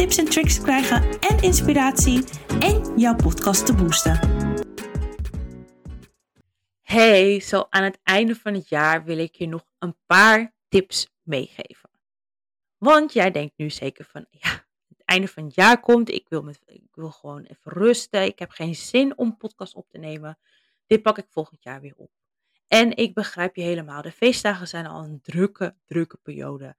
tips 0.00 0.18
en 0.18 0.24
tricks 0.24 0.54
te 0.54 0.62
krijgen 0.62 1.18
en 1.18 1.42
inspiratie 1.42 2.24
en 2.60 2.98
jouw 2.98 3.16
podcast 3.16 3.66
te 3.66 3.74
boosten. 3.74 4.18
Hey, 6.80 7.40
zo 7.40 7.66
aan 7.70 7.82
het 7.82 7.98
einde 8.02 8.34
van 8.34 8.54
het 8.54 8.68
jaar 8.68 9.04
wil 9.04 9.18
ik 9.18 9.34
je 9.34 9.46
nog 9.46 9.64
een 9.78 9.96
paar 10.06 10.54
tips 10.68 11.14
meegeven. 11.22 11.90
Want 12.78 13.12
jij 13.12 13.30
denkt 13.30 13.52
nu 13.56 13.70
zeker 13.70 14.04
van, 14.04 14.26
ja, 14.30 14.50
het 14.88 15.02
einde 15.04 15.28
van 15.28 15.44
het 15.44 15.54
jaar 15.54 15.80
komt, 15.80 16.08
ik 16.08 16.28
wil, 16.28 16.42
met, 16.42 16.60
ik 16.66 16.94
wil 16.94 17.10
gewoon 17.10 17.42
even 17.42 17.72
rusten, 17.72 18.22
ik 18.22 18.38
heb 18.38 18.50
geen 18.50 18.74
zin 18.74 19.18
om 19.18 19.36
podcast 19.36 19.74
op 19.74 19.88
te 19.88 19.98
nemen. 19.98 20.38
Dit 20.86 21.02
pak 21.02 21.18
ik 21.18 21.26
volgend 21.28 21.62
jaar 21.62 21.80
weer 21.80 21.94
op. 21.96 22.10
En 22.66 22.96
ik 22.96 23.14
begrijp 23.14 23.56
je 23.56 23.62
helemaal, 23.62 24.02
de 24.02 24.12
feestdagen 24.12 24.68
zijn 24.68 24.86
al 24.86 25.04
een 25.04 25.20
drukke, 25.22 25.76
drukke 25.84 26.16
periode. 26.22 26.76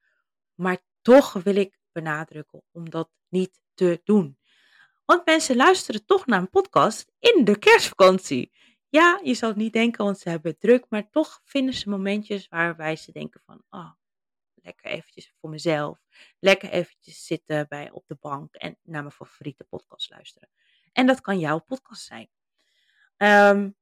Maar 0.55 0.77
toch 1.01 1.33
wil 1.33 1.55
ik 1.55 1.79
benadrukken 1.91 2.63
om 2.71 2.89
dat 2.89 3.09
niet 3.29 3.61
te 3.73 4.01
doen. 4.03 4.37
Want 5.05 5.25
mensen 5.25 5.55
luisteren 5.55 6.05
toch 6.05 6.25
naar 6.25 6.39
een 6.39 6.49
podcast 6.49 7.11
in 7.19 7.45
de 7.45 7.59
kerstvakantie. 7.59 8.51
Ja, 8.89 9.19
je 9.23 9.33
zal 9.33 9.49
het 9.49 9.57
niet 9.57 9.73
denken, 9.73 10.05
want 10.05 10.19
ze 10.19 10.29
hebben 10.29 10.51
het 10.51 10.59
druk, 10.59 10.85
maar 10.89 11.09
toch 11.09 11.41
vinden 11.43 11.73
ze 11.73 11.89
momentjes 11.89 12.47
waarbij 12.47 12.95
ze 12.95 13.11
denken 13.11 13.41
van, 13.45 13.63
oh, 13.69 13.91
lekker 14.55 14.85
eventjes 14.85 15.33
voor 15.39 15.49
mezelf, 15.49 15.99
lekker 16.39 16.69
eventjes 16.69 17.25
zitten 17.25 17.65
bij 17.67 17.91
op 17.91 18.03
de 18.07 18.17
bank 18.19 18.55
en 18.55 18.77
naar 18.83 19.01
mijn 19.01 19.13
favoriete 19.13 19.63
podcast 19.63 20.09
luisteren. 20.09 20.49
En 20.91 21.05
dat 21.05 21.21
kan 21.21 21.39
jouw 21.39 21.59
podcast 21.59 22.05
zijn. 22.05 22.29
Um, 23.17 23.75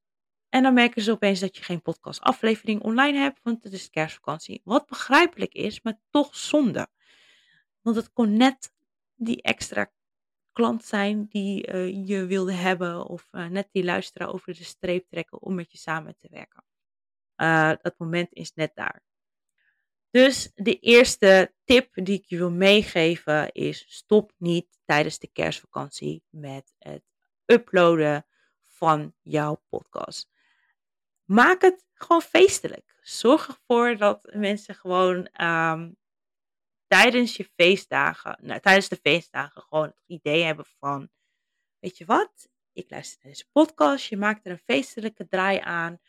en 0.50 0.64
dan 0.64 0.74
merken 0.74 1.02
ze 1.02 1.12
opeens 1.12 1.40
dat 1.40 1.58
je 1.58 1.64
geen 1.64 1.82
podcastaflevering 1.82 2.82
online 2.82 3.18
hebt, 3.18 3.40
want 3.44 3.64
het 3.64 3.74
is 3.74 3.90
kerstvakantie. 3.90 4.62
Wat 4.64 4.88
begrijpelijk 4.88 5.54
is, 5.54 5.82
maar 5.82 6.00
toch 6.10 6.36
zonde. 6.36 6.88
Want 7.82 7.96
het 7.96 8.14
kon 8.14 8.38
net 8.38 8.74
die 9.16 9.42
extra 9.42 9.92
klant 10.52 10.86
zijn 10.86 11.26
die 11.30 11.68
uh, 11.68 12.08
je 12.08 12.26
wilde 12.26 12.54
hebben, 12.54 13.06
of 13.06 13.28
uh, 13.32 13.46
net 13.46 13.70
die 13.72 13.84
luisteraar 13.84 14.34
over 14.34 14.54
de 14.54 14.64
streep 14.64 15.08
trekken 15.10 15.42
om 15.42 15.56
met 15.56 15.72
je 15.72 15.78
samen 15.78 16.18
te 16.18 16.28
werken. 16.30 16.64
Uh, 17.38 17.72
dat 17.82 17.96
moment 17.98 18.34
is 18.34 18.54
net 18.54 18.72
daar. 18.76 19.04
Dus 20.12 20.52
de 20.56 20.80
eerste 20.80 21.54
tip 21.64 21.90
die 21.94 22.18
ik 22.18 22.26
je 22.26 22.38
wil 22.38 22.52
meegeven 22.52 23.52
is: 23.52 23.86
stop 23.88 24.34
niet 24.38 24.80
tijdens 24.86 25.20
de 25.20 25.28
kerstvakantie 25.28 26.24
met 26.30 26.74
het 26.78 27.04
uploaden 27.46 28.26
van 28.66 29.14
jouw 29.22 29.62
podcast 29.70 30.30
maak 31.30 31.62
het 31.62 31.86
gewoon 31.94 32.22
feestelijk. 32.22 32.98
Zorg 33.02 33.48
ervoor 33.48 33.98
dat 33.98 34.30
mensen 34.34 34.76
gewoon 34.76 35.30
um, 35.42 35.98
tijdens 36.90 37.38
je 37.38 37.50
feestdagen, 37.56 38.38
nou, 38.42 38.60
tijdens 38.60 38.90
de 38.90 39.00
feestdagen, 39.02 39.62
gewoon 39.62 39.86
het 39.86 40.04
idee 40.06 40.44
hebben 40.44 40.66
van, 40.80 41.10
weet 41.80 41.98
je 41.98 42.06
wat, 42.06 42.50
ik 42.74 42.90
luister 42.90 43.20
naar 43.22 43.32
deze 43.32 43.50
podcast, 43.52 44.06
je 44.06 44.18
maakt 44.18 44.46
er 44.46 44.52
een 44.52 44.58
feestelijke 44.66 45.28
draai 45.28 45.60
aan. 45.60 46.00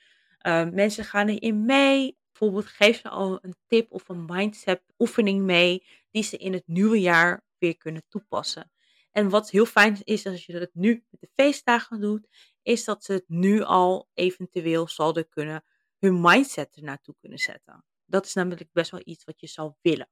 Um, 0.46 0.74
mensen 0.74 1.04
gaan 1.04 1.28
erin 1.28 1.64
mee. 1.64 2.18
Bijvoorbeeld 2.32 2.66
geef 2.66 3.00
ze 3.00 3.08
al 3.08 3.38
een 3.42 3.56
tip 3.66 3.92
of 3.92 4.08
een 4.08 4.24
mindset 4.24 4.82
oefening 4.98 5.42
mee 5.42 5.86
die 6.10 6.22
ze 6.22 6.36
in 6.36 6.52
het 6.52 6.66
nieuwe 6.66 7.00
jaar 7.00 7.44
weer 7.58 7.76
kunnen 7.76 8.04
toepassen. 8.08 8.72
En 9.10 9.28
wat 9.28 9.50
heel 9.50 9.66
fijn 9.66 9.98
is 10.04 10.26
als 10.26 10.46
je 10.46 10.58
dat 10.58 10.70
nu 10.72 11.04
met 11.10 11.20
de 11.20 11.28
feestdagen 11.34 12.00
doet, 12.00 12.28
is 12.62 12.84
dat 12.84 13.04
ze 13.04 13.12
het 13.12 13.28
nu 13.28 13.62
al 13.62 14.08
eventueel 14.14 14.88
zouden 14.88 15.28
kunnen, 15.28 15.64
hun 15.98 16.20
mindset 16.20 16.76
er 16.76 16.82
naartoe 16.82 17.14
kunnen 17.20 17.38
zetten. 17.38 17.84
Dat 18.04 18.26
is 18.26 18.34
namelijk 18.34 18.72
best 18.72 18.90
wel 18.90 19.00
iets 19.04 19.24
wat 19.24 19.40
je 19.40 19.46
zou 19.46 19.72
willen. 19.80 20.08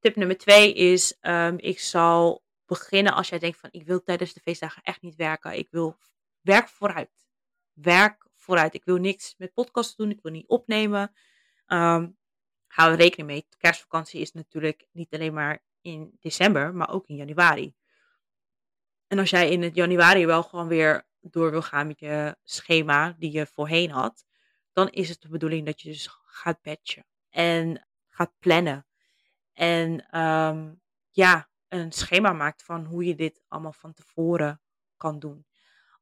Tip 0.00 0.16
nummer 0.16 0.36
twee 0.36 0.74
is, 0.74 1.16
um, 1.20 1.58
ik 1.58 1.80
zal 1.80 2.44
beginnen 2.66 3.12
als 3.12 3.28
jij 3.28 3.38
denkt 3.38 3.58
van, 3.58 3.68
ik 3.72 3.86
wil 3.86 4.02
tijdens 4.02 4.32
de 4.32 4.40
feestdagen 4.40 4.82
echt 4.82 5.02
niet 5.02 5.16
werken. 5.16 5.58
Ik 5.58 5.68
wil 5.70 5.98
werk 6.40 6.68
vooruit. 6.68 7.10
Werk 7.72 8.28
vooruit. 8.34 8.74
Ik 8.74 8.84
wil 8.84 8.96
niks 8.96 9.34
met 9.38 9.52
podcasts 9.52 9.96
doen. 9.96 10.10
Ik 10.10 10.22
wil 10.22 10.32
niet 10.32 10.48
opnemen. 10.48 11.12
Um, 11.66 12.18
hou 12.66 12.90
er 12.90 12.96
rekening 12.96 13.28
mee. 13.28 13.46
Kerstvakantie 13.58 14.20
is 14.20 14.32
natuurlijk 14.32 14.86
niet 14.92 15.14
alleen 15.14 15.32
maar 15.32 15.64
in 15.80 16.16
december, 16.20 16.74
maar 16.74 16.90
ook 16.90 17.06
in 17.06 17.16
januari. 17.16 17.74
En 19.06 19.18
als 19.18 19.30
jij 19.30 19.50
in 19.50 19.62
het 19.62 19.74
januari 19.74 20.26
wel 20.26 20.42
gewoon 20.42 20.68
weer 20.68 21.06
door 21.20 21.50
wil 21.50 21.62
gaan 21.62 21.86
met 21.86 21.98
je 21.98 22.36
schema 22.42 23.14
die 23.18 23.32
je 23.32 23.46
voorheen 23.46 23.90
had, 23.90 24.24
dan 24.72 24.88
is 24.88 25.08
het 25.08 25.20
de 25.20 25.28
bedoeling 25.28 25.66
dat 25.66 25.80
je 25.80 25.88
dus 25.88 26.08
gaat 26.24 26.60
patchen 26.60 27.06
en 27.30 27.86
gaat 28.08 28.32
plannen. 28.38 28.86
En 29.60 30.18
um, 30.20 30.80
ja, 31.10 31.48
een 31.68 31.92
schema 31.92 32.32
maakt 32.32 32.62
van 32.62 32.84
hoe 32.84 33.04
je 33.04 33.14
dit 33.14 33.42
allemaal 33.48 33.72
van 33.72 33.92
tevoren 33.92 34.60
kan 34.96 35.18
doen. 35.18 35.46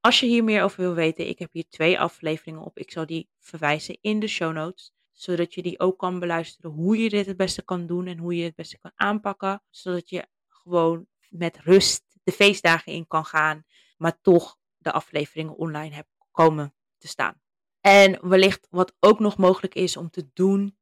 Als 0.01 0.21
je 0.21 0.27
hier 0.27 0.45
meer 0.45 0.63
over 0.63 0.81
wil 0.81 0.95
weten, 0.95 1.29
ik 1.29 1.39
heb 1.39 1.53
hier 1.53 1.69
twee 1.69 2.01
afleveringen 2.01 2.63
op. 2.63 2.79
Ik 2.79 2.91
zal 2.91 3.07
die 3.07 3.29
verwijzen 3.39 3.99
in 4.01 4.21
de 4.21 4.27
show 4.27 4.53
notes, 4.53 4.93
zodat 5.13 5.55
je 5.55 5.63
die 5.63 5.81
ook 5.81 5.99
kan 5.99 6.19
beluisteren 6.19 6.71
hoe 6.71 6.99
je 6.99 7.09
dit 7.09 7.27
het 7.27 7.37
beste 7.37 7.65
kan 7.65 7.87
doen 7.87 8.07
en 8.07 8.19
hoe 8.19 8.37
je 8.37 8.45
het 8.45 8.55
beste 8.55 8.79
kan 8.79 8.93
aanpakken, 8.95 9.63
zodat 9.71 10.09
je 10.09 10.27
gewoon 10.49 11.07
met 11.29 11.59
rust 11.59 12.05
de 12.23 12.33
feestdagen 12.33 12.93
in 12.93 13.07
kan 13.07 13.25
gaan, 13.25 13.65
maar 13.97 14.21
toch 14.21 14.59
de 14.77 14.93
afleveringen 14.93 15.57
online 15.57 15.95
heb 15.95 16.07
komen 16.31 16.75
te 16.99 17.09
staan. 17.09 17.41
En 17.81 18.29
wellicht 18.29 18.67
wat 18.71 18.95
ook 18.99 19.19
nog 19.19 19.37
mogelijk 19.37 19.75
is 19.75 19.97
om 19.97 20.11
te 20.11 20.31
doen, 20.33 20.79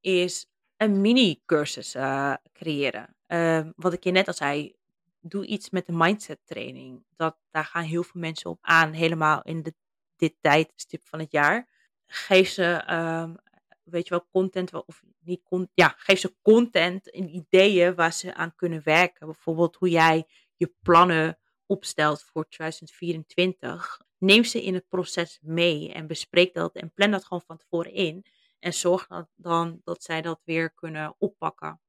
is 0.00 0.50
een 0.80 1.00
mini-cursus 1.00 1.94
uh, 1.94 2.34
creëren. 2.52 3.16
Uh, 3.28 3.60
wat 3.76 3.92
ik 3.92 4.04
je 4.04 4.10
net 4.10 4.26
al 4.26 4.34
zei, 4.34 4.74
doe 5.20 5.46
iets 5.46 5.70
met 5.70 5.86
de 5.86 5.92
mindset 5.92 6.38
training. 6.44 7.04
Dat, 7.16 7.36
daar 7.50 7.64
gaan 7.64 7.82
heel 7.82 8.02
veel 8.02 8.20
mensen 8.20 8.50
op 8.50 8.58
aan, 8.60 8.92
helemaal 8.92 9.42
in 9.42 9.62
de, 9.62 9.74
dit 10.16 10.34
tijdstip 10.40 11.02
van 11.04 11.18
het 11.18 11.32
jaar. 11.32 11.68
Geef 12.06 12.48
ze, 12.48 12.94
um, 12.94 13.36
weet 13.84 14.08
je 14.08 14.10
wel, 14.10 14.26
content, 14.30 14.72
of 14.86 15.02
niet 15.18 15.42
content, 15.42 15.70
ja, 15.74 15.94
geef 15.96 16.18
ze 16.18 16.34
content 16.42 17.10
en 17.10 17.34
ideeën 17.34 17.94
waar 17.94 18.12
ze 18.12 18.34
aan 18.34 18.54
kunnen 18.54 18.80
werken. 18.84 19.26
Bijvoorbeeld 19.26 19.76
hoe 19.76 19.90
jij 19.90 20.26
je 20.56 20.74
plannen 20.82 21.38
opstelt 21.66 22.22
voor 22.22 22.48
2024, 22.48 24.00
neem 24.18 24.44
ze 24.44 24.62
in 24.62 24.74
het 24.74 24.88
proces 24.88 25.38
mee 25.42 25.92
en 25.92 26.06
bespreek 26.06 26.54
dat 26.54 26.74
en 26.74 26.92
plan 26.92 27.10
dat 27.10 27.24
gewoon 27.24 27.42
van 27.46 27.56
tevoren 27.56 27.92
in. 27.92 28.24
En 28.60 28.72
zorg 28.72 29.08
dan 29.36 29.80
dat 29.84 30.02
zij 30.02 30.22
dat 30.22 30.40
weer 30.44 30.70
kunnen 30.70 31.14
oppakken. 31.18 31.80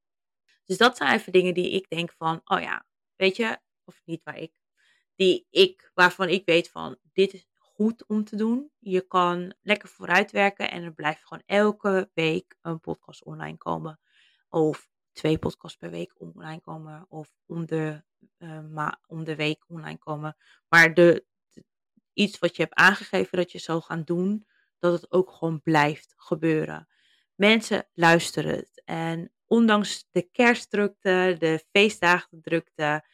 Dus 0.66 0.78
dat 0.78 0.98
zijn 0.98 1.14
even 1.14 1.32
dingen 1.32 1.54
die 1.54 1.72
ik 1.72 1.90
denk 1.90 2.12
van, 2.12 2.42
oh 2.46 2.62
ja, 2.62 2.86
weet 3.16 3.36
je, 3.36 3.60
of 3.84 4.02
niet 4.06 4.24
waar 4.24 4.38
ik, 4.38 4.54
die 5.16 5.48
ik, 5.50 5.92
waarvan 5.94 6.30
ik 6.30 6.46
weet 6.46 6.70
van, 6.70 6.98
dit 7.14 7.34
is 7.34 7.48
goed 7.54 8.06
om 8.08 8.24
te 8.24 8.36
doen. 8.36 8.72
Je 8.80 9.02
kan 9.02 9.54
lekker 9.62 9.90
vooruitwerken 9.90 10.72
en 10.72 10.84
er 10.84 10.94
blijft 10.94 11.24
gewoon 11.24 11.44
elke 11.46 12.10
week 12.14 12.58
een 12.62 12.80
podcast 12.80 13.24
online 13.24 13.58
komen. 13.58 14.00
Of 14.50 14.90
twee 15.12 15.38
podcasts 15.38 15.78
per 15.78 15.90
week 15.90 16.14
online 16.18 16.62
komen. 16.62 17.06
Of 17.10 17.30
om 17.46 17.66
de 17.66 18.04
uh, 18.38 18.62
ma 18.62 19.02
om 19.08 19.24
de 19.24 19.36
week 19.36 19.64
online 19.68 19.98
komen. 19.98 20.38
Maar 20.68 20.94
de, 20.94 21.26
iets 22.14 22.40
wat 22.40 22.56
je 22.56 22.62
hebt 22.62 22.76
aangegeven 22.76 23.38
dat 23.38 23.52
je 23.52 23.60
zou 23.60 23.82
gaan 23.82 24.04
doen, 24.04 24.48
dat 24.82 24.94
het 25.02 25.12
ook 25.12 25.32
gewoon 25.32 25.62
blijft 25.62 26.14
gebeuren. 26.18 26.88
Mensen 27.36 27.88
luisteren 27.94 28.56
het. 28.56 28.82
En 28.86 29.32
ondanks 29.48 30.08
de 30.12 30.22
kerstdrukte, 30.22 31.36
de 31.40 31.66
feestdagdrukte, 31.72 33.06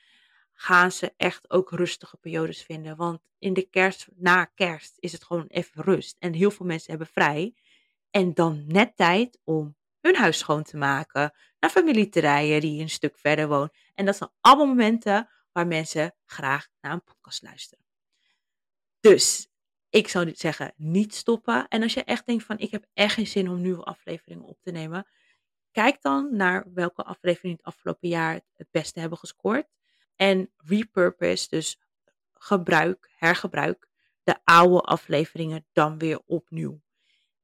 gaan 0.54 0.92
ze 0.92 1.14
echt 1.18 1.50
ook 1.50 1.72
rustige 1.72 2.18
periodes 2.18 2.64
vinden. 2.64 2.96
Want 2.96 3.22
in 3.40 3.54
de 3.54 3.70
kerst, 3.70 4.08
na 4.16 4.46
kerst, 4.46 4.96
is 5.00 5.12
het 5.12 5.24
gewoon 5.24 5.48
even 5.48 5.84
rust. 5.84 6.16
En 6.20 6.34
heel 6.34 6.52
veel 6.52 6.66
mensen 6.66 6.90
hebben 6.90 7.08
vrij. 7.08 7.56
En 8.10 8.34
dan 8.34 8.64
net 8.68 8.96
tijd 8.96 9.40
om 9.44 9.76
hun 10.02 10.16
huis 10.16 10.38
schoon 10.38 10.64
te 10.64 10.78
maken, 10.78 11.34
naar 11.60 11.70
familie 11.70 12.10
te 12.10 12.20
rijden 12.20 12.62
die 12.62 12.82
een 12.82 12.90
stuk 12.90 13.18
verder 13.18 13.48
woont. 13.48 13.74
En 13.96 14.06
dat 14.06 14.18
zijn 14.18 14.30
allemaal 14.42 14.66
momenten 14.66 15.30
waar 15.52 15.68
mensen 15.68 16.16
graag 16.26 16.68
naar 16.82 16.92
een 16.92 17.04
podcast 17.04 17.42
luisteren. 17.42 17.86
Dus 19.00 19.50
ik 19.90 20.08
zou 20.08 20.32
zeggen, 20.34 20.74
niet 20.76 21.16
stoppen. 21.16 21.68
En 21.68 21.82
als 21.82 21.94
je 21.94 22.04
echt 22.04 22.26
denkt 22.26 22.44
van, 22.44 22.58
ik 22.58 22.72
heb 22.72 22.86
echt 22.94 23.14
geen 23.14 23.28
zin 23.28 23.50
om 23.50 23.62
nieuwe 23.62 23.84
afleveringen 23.84 24.46
op 24.46 24.60
te 24.62 24.72
nemen, 24.72 25.08
kijk 25.72 26.02
dan 26.02 26.36
naar 26.36 26.74
welke 26.74 27.04
afleveringen 27.04 27.58
het 27.58 27.66
afgelopen 27.66 28.10
jaar 28.10 28.42
het 28.54 28.68
beste 28.72 29.00
hebben 29.00 29.18
gescoord. 29.18 29.68
En 30.16 30.52
repurpose, 30.58 31.48
dus 31.50 31.82
gebruik, 32.34 33.10
hergebruik 33.18 33.88
de 34.24 34.40
oude 34.44 34.82
afleveringen 34.82 35.66
dan 35.72 35.98
weer 35.98 36.22
opnieuw. 36.26 36.82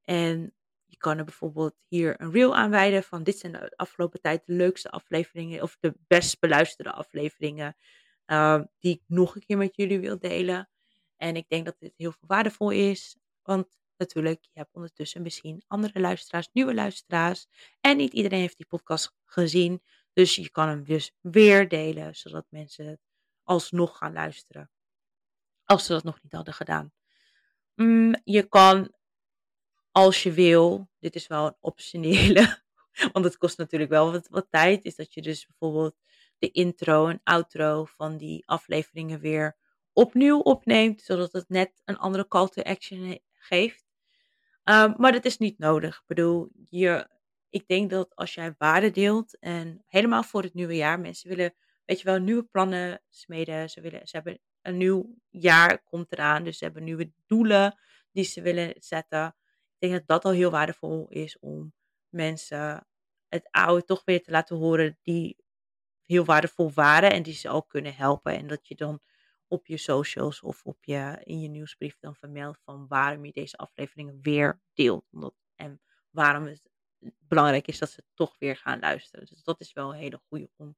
En 0.03 0.53
je 0.85 0.97
kan 0.97 1.17
er 1.17 1.23
bijvoorbeeld 1.23 1.75
hier 1.87 2.21
een 2.21 2.31
reel 2.31 2.55
aan 2.55 2.69
wijden 2.69 3.03
van 3.03 3.23
dit 3.23 3.37
zijn 3.37 3.51
de 3.51 3.73
afgelopen 3.75 4.21
tijd 4.21 4.45
de 4.45 4.53
leukste 4.53 4.89
afleveringen 4.89 5.61
of 5.61 5.77
de 5.79 5.95
best 6.07 6.39
beluisterde 6.39 6.91
afleveringen 6.91 7.75
uh, 8.27 8.61
die 8.79 8.93
ik 8.95 9.01
nog 9.07 9.35
een 9.35 9.45
keer 9.45 9.57
met 9.57 9.75
jullie 9.75 9.99
wil 9.99 10.19
delen. 10.19 10.69
En 11.17 11.35
ik 11.35 11.49
denk 11.49 11.65
dat 11.65 11.79
dit 11.79 11.93
heel 11.97 12.11
veel 12.11 12.27
waardevol 12.27 12.69
is, 12.69 13.17
want 13.41 13.77
natuurlijk, 13.97 14.43
je 14.43 14.59
hebt 14.59 14.73
ondertussen 14.73 15.21
misschien 15.21 15.63
andere 15.67 15.99
luisteraars, 15.99 16.49
nieuwe 16.51 16.73
luisteraars. 16.73 17.47
En 17.81 17.97
niet 17.97 18.13
iedereen 18.13 18.39
heeft 18.39 18.57
die 18.57 18.65
podcast 18.65 19.13
gezien. 19.25 19.81
Dus 20.13 20.35
je 20.35 20.49
kan 20.49 20.67
hem 20.67 20.83
dus 20.83 21.11
weer 21.21 21.67
delen, 21.67 22.15
zodat 22.15 22.45
mensen 22.49 22.85
het 22.85 23.01
alsnog 23.43 23.97
gaan 23.97 24.13
luisteren. 24.13 24.69
Als 25.63 25.85
ze 25.85 25.93
dat 25.93 26.03
nog 26.03 26.21
niet 26.21 26.31
hadden 26.31 26.53
gedaan. 26.53 26.91
Mm, 27.75 28.15
je 28.23 28.43
kan, 28.47 28.93
als 29.91 30.23
je 30.23 30.31
wil, 30.31 30.89
dit 30.99 31.15
is 31.15 31.27
wel 31.27 31.45
een 31.45 31.57
optionele, 31.59 32.61
want 33.13 33.25
het 33.25 33.37
kost 33.37 33.57
natuurlijk 33.57 33.91
wel 33.91 34.11
wat, 34.11 34.27
wat 34.27 34.47
tijd, 34.49 34.85
is 34.85 34.95
dat 34.95 35.13
je 35.13 35.21
dus 35.21 35.45
bijvoorbeeld 35.45 35.95
de 36.37 36.51
intro 36.51 37.07
en 37.07 37.21
outro 37.23 37.85
van 37.85 38.17
die 38.17 38.47
afleveringen 38.47 39.19
weer 39.19 39.57
opnieuw 39.93 40.39
opneemt, 40.39 41.01
zodat 41.01 41.31
het 41.31 41.49
net 41.49 41.81
een 41.85 41.97
andere 41.97 42.27
call 42.27 42.47
to 42.47 42.61
action 42.61 43.19
geeft. 43.33 43.85
Um, 44.63 44.93
maar 44.97 45.11
dat 45.11 45.25
is 45.25 45.37
niet 45.37 45.57
nodig. 45.59 45.95
Ik 45.95 46.03
bedoel, 46.07 46.49
je, 46.69 47.07
ik 47.49 47.67
denk 47.67 47.89
dat 47.89 48.15
als 48.15 48.33
jij 48.33 48.55
waarde 48.57 48.91
deelt 48.91 49.39
en 49.39 49.83
helemaal 49.87 50.23
voor 50.23 50.43
het 50.43 50.53
nieuwe 50.53 50.75
jaar, 50.75 50.99
mensen 50.99 51.29
willen, 51.29 51.53
weet 51.85 51.99
je 51.99 52.05
wel, 52.05 52.17
nieuwe 52.17 52.43
plannen 52.43 53.01
smeden. 53.09 53.69
Ze, 53.69 53.81
willen, 53.81 54.07
ze 54.07 54.15
hebben 54.15 54.39
een 54.61 54.77
nieuw 54.77 55.15
jaar 55.29 55.83
komt 55.83 56.11
eraan, 56.11 56.43
dus 56.43 56.57
ze 56.57 56.63
hebben 56.63 56.83
nieuwe 56.83 57.11
doelen 57.27 57.79
die 58.11 58.23
ze 58.23 58.41
willen 58.41 58.73
zetten. 58.77 59.35
Ik 59.79 59.89
denk 59.89 59.93
dat 59.93 60.07
dat 60.07 60.25
al 60.25 60.31
heel 60.31 60.51
waardevol 60.51 61.05
is 61.09 61.39
om 61.39 61.73
mensen 62.09 62.87
het 63.27 63.47
oude 63.51 63.83
toch 63.83 64.01
weer 64.05 64.23
te 64.23 64.31
laten 64.31 64.57
horen 64.57 64.97
die 65.01 65.37
heel 66.05 66.25
waardevol 66.25 66.71
waren 66.71 67.11
en 67.11 67.23
die 67.23 67.33
ze 67.33 67.49
ook 67.49 67.69
kunnen 67.69 67.95
helpen. 67.95 68.37
En 68.37 68.47
dat 68.47 68.67
je 68.67 68.75
dan 68.75 69.01
op 69.47 69.67
je 69.67 69.77
socials 69.77 70.41
of 70.41 70.63
op 70.63 70.85
je, 70.85 71.21
in 71.23 71.41
je 71.41 71.47
nieuwsbrief 71.47 71.97
dan 71.99 72.15
vermeldt 72.15 72.59
van 72.63 72.87
waarom 72.87 73.25
je 73.25 73.31
deze 73.31 73.57
afleveringen 73.57 74.19
weer 74.21 74.61
deelt. 74.73 75.05
En 75.55 75.81
waarom 76.09 76.45
het 76.45 76.61
belangrijk 77.19 77.67
is 77.67 77.79
dat 77.79 77.89
ze 77.89 78.03
toch 78.13 78.35
weer 78.39 78.57
gaan 78.57 78.79
luisteren. 78.79 79.25
Dus 79.25 79.43
dat 79.43 79.59
is 79.59 79.73
wel 79.73 79.93
een 79.93 79.99
hele 79.99 80.21
goede 80.27 80.49
om 80.55 80.77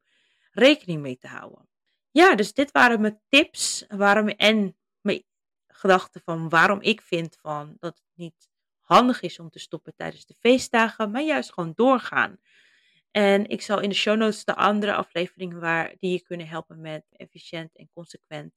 rekening 0.51 1.01
mee 1.01 1.17
te 1.17 1.27
houden. 1.27 1.69
Ja, 2.11 2.35
dus 2.35 2.53
dit 2.53 2.71
waren 2.71 3.01
mijn 3.01 3.21
tips 3.29 3.85
waarom, 3.87 4.27
en 4.27 4.77
mijn 5.01 5.23
gedachten 5.67 6.21
van 6.21 6.49
waarom 6.49 6.81
ik 6.81 7.01
vind 7.01 7.37
van 7.41 7.77
dat 7.79 7.95
het 7.95 8.11
niet 8.13 8.49
handig 8.79 9.21
is 9.21 9.39
om 9.39 9.49
te 9.49 9.59
stoppen 9.59 9.95
tijdens 9.95 10.25
de 10.25 10.35
feestdagen, 10.39 11.11
maar 11.11 11.23
juist 11.23 11.53
gewoon 11.53 11.73
doorgaan. 11.75 12.37
En 13.15 13.47
ik 13.47 13.61
zal 13.61 13.79
in 13.79 13.89
de 13.89 13.95
show 13.95 14.17
notes 14.17 14.45
de 14.45 14.55
andere 14.55 14.93
afleveringen 14.93 15.59
waar, 15.59 15.95
die 15.99 16.11
je 16.11 16.21
kunnen 16.21 16.47
helpen 16.47 16.81
met 16.81 17.05
efficiënt 17.11 17.75
en 17.75 17.89
consequent 17.93 18.53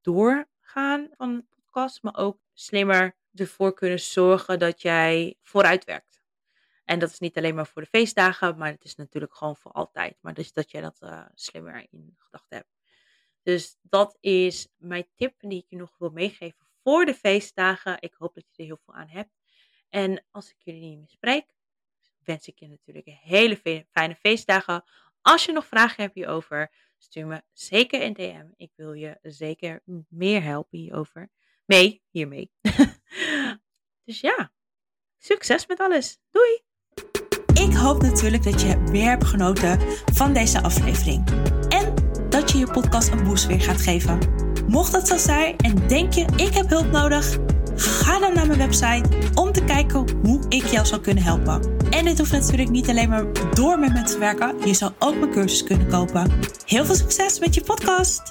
doorgaan 0.00 1.08
van 1.16 1.36
de 1.36 1.44
podcast, 1.54 2.02
maar 2.02 2.16
ook 2.16 2.38
slimmer 2.52 3.16
ervoor 3.34 3.74
kunnen 3.74 4.00
zorgen 4.00 4.58
dat 4.58 4.82
jij 4.82 5.36
vooruit 5.40 5.84
werkt. 5.84 6.22
En 6.84 6.98
dat 6.98 7.10
is 7.10 7.18
niet 7.18 7.36
alleen 7.36 7.54
maar 7.54 7.66
voor 7.66 7.82
de 7.82 7.88
feestdagen, 7.88 8.58
maar 8.58 8.70
het 8.70 8.84
is 8.84 8.94
natuurlijk 8.94 9.34
gewoon 9.34 9.56
voor 9.56 9.72
altijd. 9.72 10.16
Maar 10.20 10.34
dus 10.34 10.52
dat 10.52 10.70
jij 10.70 10.80
dat 10.80 11.00
uh, 11.02 11.26
slimmer 11.34 11.86
in 11.90 12.14
gedachten 12.18 12.56
hebt. 12.56 12.70
Dus 13.42 13.76
dat 13.82 14.16
is 14.20 14.68
mijn 14.76 15.06
tip 15.14 15.34
die 15.38 15.58
ik 15.58 15.66
je 15.68 15.76
nog 15.76 15.94
wil 15.98 16.10
meegeven 16.10 16.66
voor 16.82 17.04
de 17.04 17.14
feestdagen. 17.14 17.96
Ik 18.00 18.14
hoop 18.14 18.34
dat 18.34 18.44
je 18.50 18.62
er 18.62 18.68
heel 18.68 18.80
veel 18.84 18.94
aan 18.94 19.08
hebt. 19.08 19.32
En 19.88 20.24
als 20.30 20.50
ik 20.50 20.56
jullie 20.58 20.80
niet 20.80 20.98
meer 20.98 21.08
spreek, 21.08 21.58
wens 22.30 22.48
ik 22.48 22.58
je 22.58 22.68
natuurlijk 22.68 23.18
hele 23.22 23.84
fijne 23.90 24.14
feestdagen. 24.14 24.84
Als 25.20 25.44
je 25.44 25.52
nog 25.52 25.66
vragen 25.66 26.02
hebt 26.02 26.14
hierover, 26.14 26.72
stuur 26.98 27.26
me 27.26 27.42
zeker 27.52 28.02
een 28.02 28.12
DM. 28.12 28.46
Ik 28.56 28.72
wil 28.76 28.92
je 28.92 29.18
zeker 29.22 29.82
meer 30.08 30.42
helpen 30.42 30.78
hierover. 30.78 31.30
Mee, 31.64 32.02
hiermee. 32.10 32.50
dus 34.06 34.20
ja, 34.20 34.52
succes 35.18 35.66
met 35.66 35.80
alles. 35.80 36.18
Doei! 36.30 36.62
Ik 37.68 37.76
hoop 37.76 38.02
natuurlijk 38.02 38.42
dat 38.42 38.60
je 38.60 38.82
weer 38.84 39.08
hebt 39.08 39.24
genoten 39.24 39.80
van 40.12 40.32
deze 40.32 40.62
aflevering. 40.62 41.28
En 41.68 41.94
dat 42.28 42.50
je 42.50 42.58
je 42.58 42.70
podcast 42.70 43.08
een 43.08 43.24
boost 43.24 43.46
weer 43.46 43.60
gaat 43.60 43.80
geven. 43.80 44.18
Mocht 44.66 44.92
dat 44.92 45.08
zo 45.08 45.16
zijn 45.16 45.56
en 45.56 45.88
denk 45.88 46.12
je 46.12 46.24
ik 46.36 46.54
heb 46.54 46.68
hulp 46.68 46.90
nodig, 46.90 47.38
ga 47.80 48.18
dan 48.18 48.34
naar 48.34 48.46
mijn 48.46 48.58
website 48.58 49.08
om 49.34 49.52
te 49.52 49.64
kijken 49.64 50.04
hoe 50.22 50.40
ik 50.48 50.66
jou 50.66 50.86
zou 50.86 51.00
kunnen 51.00 51.22
helpen. 51.22 51.76
En 51.90 52.04
dit 52.04 52.18
hoeft 52.18 52.32
natuurlijk 52.32 52.70
niet 52.70 52.88
alleen 52.88 53.08
maar 53.08 53.24
door 53.54 53.78
met 53.78 53.92
me 53.92 54.02
te 54.02 54.18
werken. 54.18 54.54
Je 54.64 54.74
zou 54.74 54.92
ook 54.98 55.18
mijn 55.18 55.30
cursus 55.30 55.64
kunnen 55.64 55.88
kopen. 55.88 56.32
Heel 56.64 56.84
veel 56.84 56.94
succes 56.94 57.38
met 57.38 57.54
je 57.54 57.60
podcast! 57.60 58.22